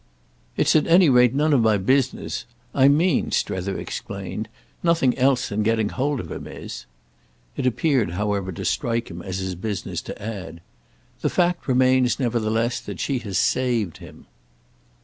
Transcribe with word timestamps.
"It's 0.57 0.75
at 0.75 0.87
any 0.87 1.09
rate 1.09 1.35
none 1.35 1.53
of 1.53 1.61
my 1.61 1.77
business. 1.77 2.45
I 2.73 2.87
mean," 2.87 3.29
Strether 3.29 3.77
explained, 3.77 4.49
"nothing 4.81 5.15
else 5.15 5.49
than 5.49 5.61
getting 5.61 5.89
hold 5.89 6.19
of 6.19 6.31
him 6.31 6.47
is." 6.47 6.87
It 7.55 7.67
appeared, 7.67 8.13
however, 8.13 8.51
to 8.53 8.65
strike 8.65 9.11
him 9.11 9.21
as 9.21 9.37
his 9.37 9.53
business 9.53 10.01
to 10.01 10.19
add: 10.19 10.61
"The 11.19 11.29
fact 11.29 11.67
remains 11.67 12.19
nevertheless 12.19 12.79
that 12.81 12.99
she 12.99 13.19
has 13.19 13.37
saved 13.37 13.97
him." 13.97 14.25